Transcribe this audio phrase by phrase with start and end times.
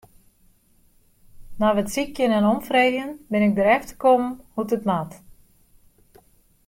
[1.59, 5.13] Nei wat sykjen en omfreegjen bin ik derefter kommen hoe't dit moat.